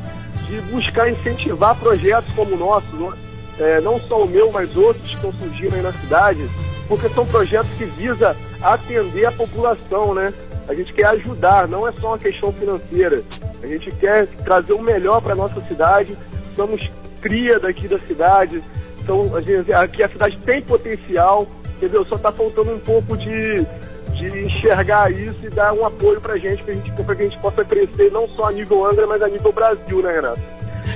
de 0.49 0.61
buscar 0.73 1.11
incentivar 1.11 1.77
projetos 1.77 2.33
como 2.35 2.55
o 2.55 2.59
nosso, 2.59 3.15
é, 3.59 3.81
não 3.81 4.01
só 4.01 4.23
o 4.23 4.29
meu, 4.29 4.51
mas 4.51 4.75
outros 4.77 5.07
que 5.07 5.15
estão 5.15 5.33
surgindo 5.33 5.75
aí 5.75 5.83
na 5.83 5.93
cidade, 5.93 6.49
porque 6.89 7.09
são 7.11 7.27
projetos 7.27 7.71
que 7.77 7.85
visam 7.85 8.35
atender 8.63 9.27
a 9.27 9.33
população, 9.33 10.15
né? 10.15 10.33
A 10.67 10.75
gente 10.75 10.93
quer 10.93 11.07
ajudar, 11.07 11.69
não 11.69 11.87
é 11.87 11.93
só 11.93 12.09
uma 12.09 12.19
questão 12.19 12.53
financeira. 12.53 13.23
A 13.63 13.67
gente 13.67 13.91
quer 13.93 14.27
trazer 14.45 14.73
o 14.73 14.83
melhor 14.83 15.21
para 15.23 15.35
nossa 15.35 15.61
cidade. 15.63 16.17
Somos 16.57 16.91
cria 17.21 17.59
daqui 17.59 17.89
da 17.89 17.99
cidade. 18.01 18.63
Então, 19.01 19.35
a 19.35 19.41
gente, 19.41 19.73
aqui 19.73 20.03
a 20.03 20.09
cidade 20.09 20.39
tem 20.45 20.61
potencial, 20.61 21.47
entendeu? 21.77 22.05
Só 22.05 22.17
está 22.17 22.31
faltando 22.31 22.73
um 22.73 22.79
pouco 22.79 23.17
de, 23.17 23.65
de 24.13 24.45
enxergar 24.45 25.11
isso 25.11 25.39
e 25.43 25.49
dar 25.49 25.73
um 25.73 25.87
apoio 25.87 26.21
para 26.21 26.35
a 26.35 26.39
gente, 26.39 26.63
para 26.63 27.15
que 27.15 27.23
a 27.23 27.25
gente 27.25 27.39
possa 27.39 27.65
crescer 27.65 28.11
não 28.13 28.29
só 28.29 28.49
a 28.49 28.53
nível 28.53 28.85
Angra, 28.85 29.07
mas 29.07 29.23
a 29.23 29.29
nível 29.29 29.53
Brasil, 29.53 30.03
né, 30.03 30.13
Renato? 30.13 30.41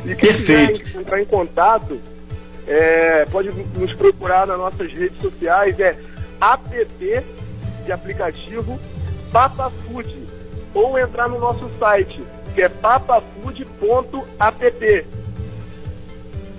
E 0.05 0.15
quem 0.15 0.33
Perfeito. 0.33 0.83
quiser 0.83 1.01
entrar 1.01 1.23
em 1.23 1.25
contato, 1.25 1.99
é, 2.67 3.25
pode 3.27 3.51
nos 3.79 3.93
procurar 3.95 4.47
nas 4.47 4.59
nossas 4.59 4.93
redes 4.93 5.21
sociais, 5.21 5.79
é 5.79 5.97
app 6.41 7.25
de 7.85 7.93
aplicativo 7.93 8.79
Papafood 9.33 10.09
ou 10.75 10.99
entrar 10.99 11.29
no 11.29 11.39
nosso 11.39 11.71
site, 11.79 12.21
que 12.55 12.63
é 12.63 12.69
papafood.app. 12.69 15.07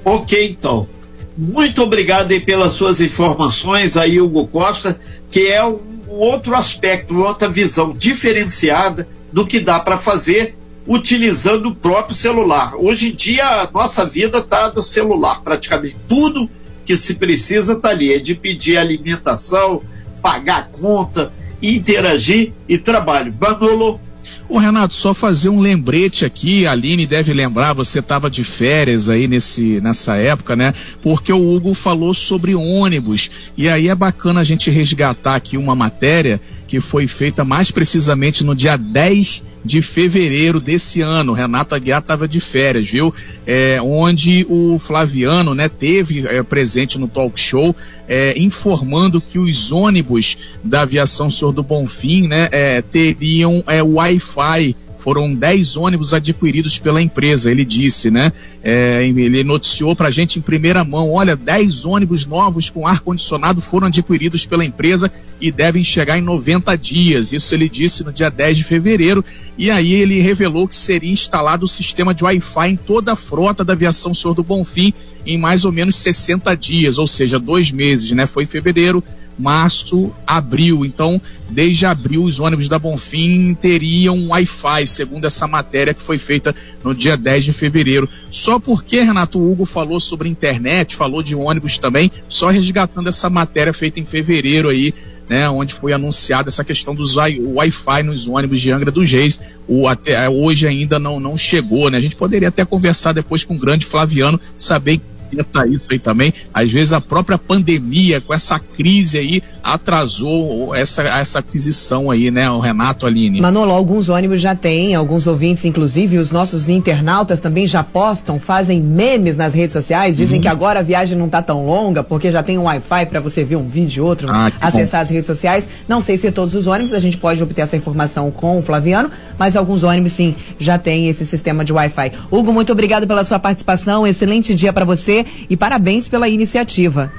Ok, 0.03 0.50
então. 0.50 0.88
Muito 1.36 1.81
obrigado 1.81 2.31
aí 2.31 2.39
pelas 2.39 2.74
suas 2.74 3.01
informações 3.01 3.98
aí, 3.98 4.22
Hugo 4.22 4.48
Costa, 4.48 5.00
que 5.31 5.48
é 5.48 5.65
um 5.65 5.79
outro 6.07 6.53
aspecto, 6.53 7.24
outra 7.24 7.50
visão 7.50 7.91
diferenciada 7.93 9.07
do 9.31 9.43
que 9.45 9.60
dá 9.60 9.79
para 9.79 9.98
fazer 9.98 10.55
utilizando 10.87 11.69
o 11.69 11.75
próprio 11.75 12.15
celular. 12.15 12.73
Hoje 12.75 13.09
em 13.09 13.15
dia 13.15 13.45
a 13.61 13.69
nossa 13.71 14.05
vida 14.05 14.39
está 14.39 14.69
do 14.69 14.83
celular, 14.83 15.41
praticamente 15.41 15.97
tudo 16.07 16.49
que 16.85 16.95
se 16.95 17.15
precisa 17.15 17.73
está 17.73 17.89
ali, 17.89 18.13
é 18.13 18.19
de 18.19 18.35
pedir 18.35 18.77
alimentação, 18.77 19.81
pagar 20.21 20.69
conta, 20.69 21.31
interagir 21.61 22.51
e 22.67 22.77
trabalho. 22.77 23.33
Manolo. 23.39 23.99
Ô 24.47 24.57
Renato, 24.57 24.93
só 24.93 25.13
fazer 25.13 25.49
um 25.49 25.59
lembrete 25.59 26.25
aqui, 26.25 26.67
a 26.67 26.71
Aline 26.71 27.07
deve 27.07 27.33
lembrar, 27.33 27.73
você 27.73 27.99
estava 27.99 28.29
de 28.29 28.43
férias 28.43 29.09
aí 29.09 29.27
nesse, 29.27 29.79
nessa 29.81 30.15
época, 30.15 30.55
né? 30.55 30.73
Porque 31.01 31.31
o 31.31 31.55
Hugo 31.55 31.73
falou 31.73 32.13
sobre 32.13 32.53
ônibus. 32.53 33.29
E 33.57 33.69
aí 33.69 33.87
é 33.87 33.95
bacana 33.95 34.41
a 34.41 34.43
gente 34.43 34.69
resgatar 34.69 35.35
aqui 35.35 35.57
uma 35.57 35.75
matéria 35.75 36.41
que 36.67 36.79
foi 36.79 37.07
feita 37.07 37.43
mais 37.45 37.71
precisamente 37.71 38.43
no 38.43 38.53
dia 38.53 38.77
10 38.77 39.43
de 39.63 39.82
fevereiro 39.82 40.60
desse 40.60 41.01
ano. 41.01 41.34
Renato 41.34 41.75
Aguiar 41.75 42.01
estava 42.01 42.27
de 42.27 42.39
férias, 42.39 42.89
viu? 42.89 43.13
É, 43.46 43.79
onde 43.82 44.46
o 44.50 44.77
Flaviano, 44.77 45.55
né, 45.55 45.70
teve 45.70 46.27
é, 46.27 46.41
presente 46.43 46.98
no 46.98 47.08
talk 47.08 47.39
show, 47.39 47.75
é, 48.08 48.38
informando 48.38 49.22
que 49.22 49.39
os 49.39 49.72
ônibus 49.72 50.38
da 50.63 50.82
aviação 50.82 51.29
Senhor 51.29 51.51
do 51.51 51.63
Bonfim, 51.63 52.27
né, 52.27 52.50
é, 52.51 52.82
teriam 52.82 53.63
é, 53.67 53.82
Wi-Fi 53.82 54.75
foram 55.03 55.33
10 55.33 55.75
ônibus 55.75 56.13
adquiridos 56.13 56.79
pela 56.79 57.01
empresa, 57.01 57.51
ele 57.51 57.65
disse, 57.65 58.10
né? 58.10 58.31
É, 58.63 59.05
ele 59.05 59.43
noticiou 59.43 59.93
para 59.93 60.07
a 60.07 60.12
gente 60.12 60.39
em 60.39 60.41
primeira 60.41 60.81
mão: 60.86 61.12
olha, 61.12 61.36
10 61.36 61.83
ônibus 61.83 62.25
novos 62.25 62.69
com 62.69 62.88
ar-condicionado 62.88 63.60
foram 63.62 63.88
adquiridos 63.88 64.45
pela 64.45 64.63
empresa 64.63 65.12
e 65.41 65.51
devem 65.51 65.83
chegar 65.83 66.17
em 66.17 66.22
90 66.22 66.74
dias. 66.77 67.33
Isso 67.33 67.53
ele 67.53 67.67
disse 67.67 68.01
no 68.01 68.13
dia 68.13 68.29
10 68.29 68.57
de 68.57 68.63
fevereiro. 68.63 69.25
E 69.57 69.69
aí 69.69 69.91
ele 69.91 70.22
revelou 70.22 70.69
que 70.69 70.75
seria 70.75 71.12
instalado 71.12 71.65
o 71.65 71.67
sistema 71.67 72.13
de 72.13 72.24
Wi-Fi 72.24 72.69
em 72.69 72.77
toda 72.77 73.12
a 73.12 73.15
frota 73.17 73.62
da 73.62 73.74
aviação 73.74 74.13
Senhor 74.13 74.33
do 74.33 74.41
Bonfim 74.41 74.93
em 75.25 75.38
mais 75.38 75.65
ou 75.65 75.72
menos 75.72 75.95
60 75.98 76.55
dias, 76.55 76.98
ou 76.98 77.07
seja, 77.07 77.38
dois 77.39 77.72
meses, 77.72 78.12
né? 78.12 78.25
Foi 78.25 78.43
em 78.43 78.48
fevereiro 78.48 79.03
março, 79.37 80.13
abril. 80.25 80.85
Então, 80.85 81.21
desde 81.49 81.85
abril, 81.85 82.23
os 82.23 82.39
ônibus 82.39 82.67
da 82.67 82.79
Bonfim 82.79 83.53
teriam 83.53 84.29
Wi-Fi, 84.29 84.87
segundo 84.87 85.25
essa 85.25 85.47
matéria 85.47 85.93
que 85.93 86.01
foi 86.01 86.17
feita 86.17 86.55
no 86.83 86.93
dia 86.93 87.17
10 87.17 87.45
de 87.45 87.53
fevereiro. 87.53 88.09
Só 88.29 88.59
porque 88.59 89.01
Renato 89.01 89.39
Hugo 89.39 89.65
falou 89.65 89.99
sobre 89.99 90.29
internet, 90.29 90.95
falou 90.95 91.21
de 91.23 91.35
ônibus 91.35 91.77
também, 91.77 92.11
só 92.27 92.49
resgatando 92.49 93.09
essa 93.09 93.29
matéria 93.29 93.73
feita 93.73 93.99
em 93.99 94.05
fevereiro 94.05 94.69
aí, 94.69 94.93
né, 95.29 95.49
onde 95.49 95.73
foi 95.73 95.93
anunciada 95.93 96.49
essa 96.49 96.63
questão 96.63 96.93
dos 96.93 97.15
Wi-Fi 97.15 98.03
nos 98.03 98.27
ônibus 98.27 98.59
de 98.59 98.71
Angra 98.71 98.91
dos 98.91 99.09
Reis. 99.09 99.39
O, 99.67 99.87
até 99.87 100.29
hoje 100.29 100.67
ainda 100.67 100.99
não, 100.99 101.19
não 101.19 101.37
chegou, 101.37 101.89
né? 101.89 101.97
A 101.97 102.01
gente 102.01 102.15
poderia 102.15 102.49
até 102.49 102.65
conversar 102.65 103.13
depois 103.13 103.43
com 103.43 103.55
o 103.55 103.57
grande 103.57 103.85
Flaviano, 103.85 104.39
saber 104.57 104.99
atenta 105.33 105.63
a 105.63 105.67
isso 105.67 105.87
aí 105.89 105.99
também. 105.99 106.33
Às 106.53 106.71
vezes 106.71 106.93
a 106.93 107.01
própria 107.01 107.37
pandemia, 107.37 108.21
com 108.21 108.33
essa 108.33 108.59
crise 108.59 109.17
aí, 109.17 109.41
atrasou 109.63 110.75
essa, 110.75 111.03
essa 111.03 111.39
aquisição 111.39 112.09
aí, 112.09 112.31
né, 112.31 112.49
o 112.49 112.59
Renato 112.59 113.05
Aline? 113.05 113.41
Manolo, 113.41 113.71
alguns 113.71 114.09
ônibus 114.09 114.41
já 114.41 114.55
têm, 114.55 114.95
alguns 114.95 115.27
ouvintes, 115.27 115.65
inclusive, 115.65 116.17
os 116.17 116.31
nossos 116.31 116.69
internautas 116.69 117.39
também 117.39 117.67
já 117.67 117.83
postam, 117.83 118.39
fazem 118.39 118.81
memes 118.81 119.37
nas 119.37 119.53
redes 119.53 119.73
sociais, 119.73 120.17
dizem 120.17 120.37
uhum. 120.37 120.41
que 120.41 120.47
agora 120.47 120.79
a 120.79 120.83
viagem 120.83 121.17
não 121.17 121.27
está 121.27 121.41
tão 121.41 121.65
longa, 121.65 122.03
porque 122.03 122.31
já 122.31 122.43
tem 122.43 122.57
um 122.57 122.63
Wi-Fi 122.63 123.05
para 123.07 123.19
você 123.19 123.43
ver 123.43 123.55
um 123.55 123.67
vídeo, 123.67 124.05
outro, 124.05 124.29
ah, 124.29 124.51
acessar 124.59 124.99
bom. 124.99 125.03
as 125.03 125.09
redes 125.09 125.25
sociais. 125.25 125.69
Não 125.87 126.01
sei 126.01 126.17
se 126.17 126.31
todos 126.31 126.55
os 126.55 126.67
ônibus, 126.67 126.93
a 126.93 126.99
gente 126.99 127.17
pode 127.17 127.41
obter 127.41 127.61
essa 127.61 127.77
informação 127.77 128.31
com 128.31 128.59
o 128.59 128.61
Flaviano, 128.61 129.09
mas 129.37 129.55
alguns 129.55 129.83
ônibus 129.83 130.13
sim 130.13 130.35
já 130.59 130.77
têm 130.77 131.09
esse 131.09 131.25
sistema 131.25 131.63
de 131.63 131.73
Wi-Fi. 131.73 132.11
Hugo, 132.31 132.51
muito 132.51 132.71
obrigado 132.71 133.07
pela 133.07 133.23
sua 133.23 133.39
participação, 133.39 134.05
excelente 134.05 134.53
dia 134.53 134.73
para 134.73 134.85
você 134.85 135.22
e 135.49 135.57
parabéns 135.57 136.07
pela 136.07 136.27
iniciativa. 136.27 137.11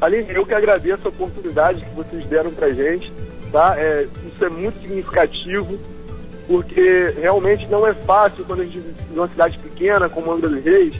Aline, 0.00 0.26
eu 0.30 0.44
que 0.44 0.54
agradeço 0.54 1.06
a 1.06 1.08
oportunidade 1.08 1.84
que 1.84 1.94
vocês 1.94 2.24
deram 2.26 2.50
pra 2.50 2.68
gente, 2.70 3.12
tá? 3.50 3.74
É, 3.78 4.06
isso 4.26 4.44
é 4.44 4.48
muito 4.48 4.80
significativo, 4.80 5.78
porque 6.46 7.14
realmente 7.20 7.66
não 7.68 7.86
é 7.86 7.94
fácil 7.94 8.44
quando 8.44 8.60
a 8.60 8.64
gente 8.64 8.78
vive 8.78 8.94
numa 9.14 9.28
cidade 9.28 9.58
pequena 9.58 10.08
como 10.08 10.30
Angra 10.30 10.50
dos 10.50 10.62
Reis, 10.62 10.94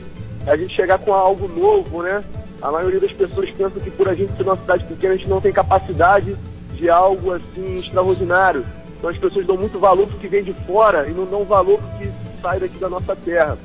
a 0.47 0.57
gente 0.57 0.75
chegar 0.75 0.99
com 0.99 1.13
algo 1.13 1.49
novo, 1.49 2.03
né? 2.03 2.23
A 2.63 2.71
maioria 2.71 3.01
das 3.01 3.13
pessoas 3.13 3.51
pensa 3.51 3.79
que 3.79 3.91
por 3.91 4.09
a 4.09 4.15
gente 4.15 4.35
ser 4.37 4.43
uma 4.43 4.57
cidade 4.57 4.85
pequena 4.85 5.15
a 5.15 5.17
gente 5.17 5.29
não 5.29 5.41
tem 5.41 5.53
capacidade 5.53 6.35
de 6.75 6.89
algo 6.89 7.33
assim 7.33 7.77
extraordinário. 7.77 8.65
Então 8.97 9.11
as 9.11 9.19
pessoas 9.19 9.47
dão 9.47 9.57
muito 9.57 9.79
valor 9.79 10.07
porque 10.07 10.29
vem 10.29 10.43
de 10.43 10.55
fora 10.67 11.07
e 11.07 11.13
não 11.13 11.27
dão 11.27 11.45
valor 11.45 11.79
porque 11.79 12.11
sai 12.41 12.59
daqui 12.59 12.79
da 12.79 12.89
nossa 12.89 13.15
terra. 13.15 13.59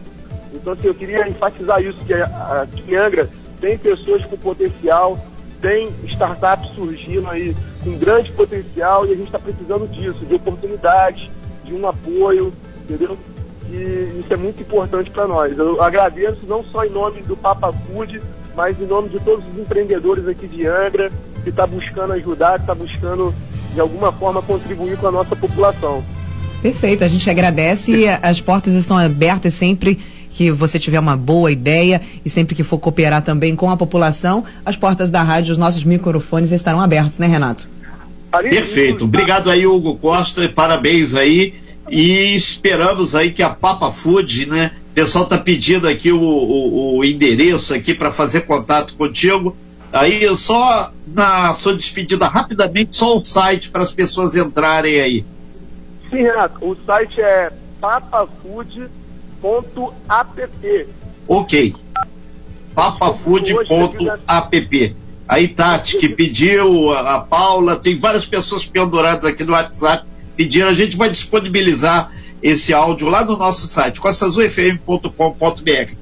Então 0.53 0.73
assim, 0.73 0.87
eu 0.87 0.95
queria 0.95 1.27
enfatizar 1.27 1.81
isso, 1.81 1.97
que 2.05 2.13
aqui 2.13 2.83
em 2.91 2.95
Angra 2.95 3.29
tem 3.59 3.77
pessoas 3.77 4.23
com 4.25 4.37
potencial, 4.37 5.19
tem 5.61 5.89
startups 6.05 6.71
surgindo 6.73 7.29
aí 7.29 7.55
com 7.83 7.97
grande 7.97 8.31
potencial 8.31 9.05
e 9.05 9.11
a 9.11 9.15
gente 9.15 9.25
está 9.25 9.39
precisando 9.39 9.87
disso, 9.87 10.25
de 10.25 10.35
oportunidades, 10.35 11.29
de 11.63 11.73
um 11.73 11.87
apoio, 11.87 12.53
entendeu? 12.81 13.17
E 13.69 14.21
isso 14.21 14.33
é 14.33 14.37
muito 14.37 14.61
importante 14.61 15.11
para 15.11 15.27
nós. 15.27 15.57
Eu 15.57 15.81
agradeço 15.81 16.39
não 16.47 16.63
só 16.63 16.85
em 16.85 16.89
nome 16.89 17.21
do 17.21 17.37
Papa 17.37 17.71
Food, 17.71 18.21
mas 18.55 18.79
em 18.81 18.85
nome 18.85 19.09
de 19.09 19.19
todos 19.19 19.45
os 19.45 19.59
empreendedores 19.59 20.27
aqui 20.27 20.47
de 20.47 20.65
Angra, 20.65 21.11
que 21.43 21.49
está 21.49 21.67
buscando 21.67 22.13
ajudar, 22.13 22.55
que 22.55 22.63
está 22.63 22.73
buscando 22.73 23.33
de 23.73 23.79
alguma 23.79 24.11
forma 24.11 24.41
contribuir 24.41 24.97
com 24.97 25.07
a 25.07 25.11
nossa 25.11 25.35
população. 25.35 26.03
Perfeito, 26.61 27.03
a 27.03 27.07
gente 27.07 27.29
agradece. 27.29 28.07
As 28.21 28.41
portas 28.41 28.73
estão 28.73 28.97
abertas 28.97 29.53
sempre 29.53 29.99
que 30.31 30.51
você 30.51 30.79
tiver 30.79 30.99
uma 30.99 31.17
boa 31.17 31.51
ideia 31.51 32.01
e 32.23 32.29
sempre 32.29 32.55
que 32.55 32.63
for 32.63 32.77
cooperar 32.77 33.21
também 33.21 33.55
com 33.55 33.69
a 33.69 33.77
população, 33.77 34.43
as 34.65 34.75
portas 34.77 35.09
da 35.09 35.21
rádio, 35.23 35.51
os 35.51 35.57
nossos 35.57 35.83
microfones 35.83 36.51
estarão 36.51 36.79
abertos, 36.79 37.17
né, 37.17 37.27
Renato? 37.27 37.67
Perfeito. 38.31 39.05
Obrigado 39.05 39.49
aí, 39.49 39.65
Hugo 39.65 39.95
Costa, 39.97 40.47
parabéns 40.47 41.15
aí. 41.15 41.55
E 41.89 42.35
esperamos 42.35 43.15
aí 43.15 43.31
que 43.31 43.41
a 43.41 43.49
Papa 43.49 43.91
Food, 43.91 44.47
né? 44.47 44.71
O 44.91 44.93
pessoal 44.93 45.25
tá 45.25 45.37
pedindo 45.39 45.87
aqui 45.87 46.11
o, 46.11 46.21
o, 46.21 46.97
o 46.97 47.03
endereço 47.03 47.73
aqui 47.73 47.95
para 47.95 48.11
fazer 48.11 48.41
contato 48.41 48.95
contigo. 48.95 49.57
Aí 49.91 50.35
só 50.35 50.93
na 51.07 51.51
sua 51.55 51.75
despedida 51.75 52.27
rapidamente, 52.27 52.93
só 52.93 53.17
o 53.17 53.23
site 53.23 53.71
para 53.71 53.81
as 53.81 53.91
pessoas 53.91 54.35
entrarem 54.35 54.99
aí. 55.01 55.25
Sim, 56.11 56.17
Renato. 56.17 56.63
O 56.63 56.77
site 56.85 57.19
é 57.19 57.51
papafood.com 57.81 59.08
papafood.app. 59.41 60.87
Ok. 61.27 61.75
papafood.app. 62.75 64.95
Aí 65.27 65.47
Tati 65.47 65.97
que 65.97 66.09
pediu, 66.09 66.91
a 66.91 67.19
Paula, 67.19 67.75
tem 67.75 67.95
várias 67.95 68.25
pessoas 68.25 68.65
penduradas 68.65 69.25
aqui 69.25 69.43
no 69.43 69.53
WhatsApp 69.53 70.07
pedindo, 70.35 70.67
a 70.67 70.73
gente 70.73 70.97
vai 70.97 71.09
disponibilizar 71.09 72.11
esse 72.41 72.73
áudio 72.73 73.09
lá 73.09 73.25
no 73.25 73.37
nosso 73.37 73.67
site, 73.67 73.99
costaazulfm.com.br. 73.99 75.99